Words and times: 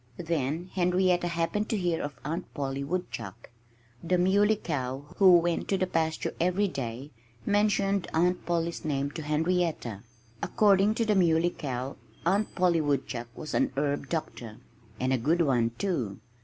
Then 0.17 0.71
Henrietta 0.73 1.27
happened 1.27 1.69
to 1.69 1.77
hear 1.77 2.01
of 2.01 2.15
Aunt 2.25 2.51
Polly 2.55 2.83
Woodchuck. 2.83 3.51
The 4.03 4.17
Muley 4.17 4.55
Cow, 4.55 5.05
who 5.17 5.37
went 5.37 5.67
to 5.67 5.77
the 5.77 5.85
pasture 5.85 6.33
every 6.41 6.67
day, 6.67 7.11
mentioned 7.45 8.07
Aunt 8.11 8.43
Polly's 8.43 8.83
name 8.83 9.11
to 9.11 9.21
Henrietta. 9.21 10.01
According 10.41 10.95
to 10.95 11.05
the 11.05 11.13
Muley 11.13 11.51
Cow, 11.51 11.97
Aunt 12.25 12.55
Polly 12.55 12.81
Woodchuck 12.81 13.27
was 13.35 13.53
an 13.53 13.71
herb 13.77 14.09
doctor 14.09 14.57
and 14.99 15.13
a 15.13 15.19
good 15.19 15.41
one, 15.43 15.69
too. 15.77 16.19